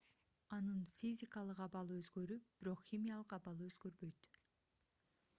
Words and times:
анын 0.55 0.77
физикалык 1.01 1.59
абалы 1.65 1.97
өзгөрүп 2.03 2.47
бирок 2.61 2.81
химиялык 2.87 3.35
абалы 3.37 3.67
өзгөрбөйт 3.73 4.25